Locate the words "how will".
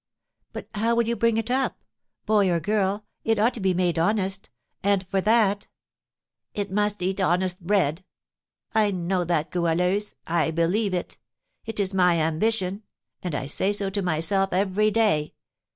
0.73-1.07